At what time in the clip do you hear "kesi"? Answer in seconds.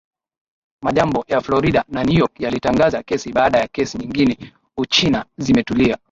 3.03-3.31, 3.67-3.97